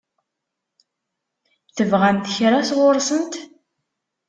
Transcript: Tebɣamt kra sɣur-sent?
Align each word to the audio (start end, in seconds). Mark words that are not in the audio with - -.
Tebɣamt 1.75 2.27
kra 2.35 2.59
sɣur-sent? 2.69 3.33